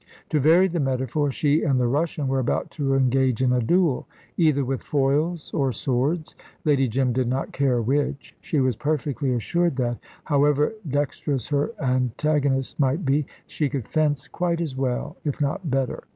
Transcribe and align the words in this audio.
To 0.29 0.39
vary 0.39 0.67
the 0.67 0.79
metaphor, 0.79 1.29
she 1.29 1.61
and 1.61 1.79
the 1.79 1.85
Russian 1.85 2.27
were 2.27 2.39
about 2.39 2.71
to 2.71 2.95
engage 2.95 3.39
in 3.39 3.53
a 3.53 3.61
duel, 3.61 4.07
either 4.35 4.65
with 4.65 4.81
foils 4.81 5.51
or 5.53 5.71
swords. 5.71 6.33
Lady 6.65 6.87
Jim 6.87 7.13
did 7.13 7.27
not 7.27 7.51
care 7.51 7.79
which. 7.83 8.35
She 8.41 8.59
was 8.59 8.75
perfectly 8.75 9.31
assured 9.31 9.75
that, 9.75 9.99
however 10.23 10.73
dexterous 10.89 11.49
her 11.49 11.73
antagonist 11.79 12.79
might 12.79 13.05
be, 13.05 13.27
she 13.45 13.69
could 13.69 13.87
fence 13.87 14.27
quite 14.27 14.59
as 14.59 14.75
well, 14.75 15.17
if 15.23 15.39
not 15.39 15.69
better. 15.69 16.01